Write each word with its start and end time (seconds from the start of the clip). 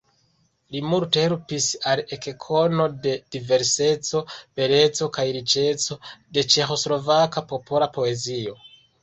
Li 0.75 0.79
multe 0.91 1.25
helpis 1.25 1.67
al 1.91 2.01
ekkono 2.17 2.87
de 3.03 3.13
diverseco, 3.35 4.23
beleco 4.61 5.09
kaj 5.19 5.27
riĉeco 5.37 5.99
de 6.39 6.47
ĉeĥoslovaka 6.57 7.47
popola 7.55 7.91
poezio. 8.01 8.59